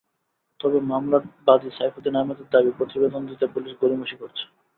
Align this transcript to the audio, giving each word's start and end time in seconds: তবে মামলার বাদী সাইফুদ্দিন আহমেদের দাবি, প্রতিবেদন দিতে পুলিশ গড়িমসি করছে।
তবে 0.59 0.77
মামলার 0.89 1.23
বাদী 1.47 1.69
সাইফুদ্দিন 1.77 2.15
আহমেদের 2.15 2.47
দাবি, 2.51 2.71
প্রতিবেদন 2.77 3.21
দিতে 3.29 3.45
পুলিশ 3.47 3.73
গড়িমসি 3.81 4.15
করছে। 4.21 4.43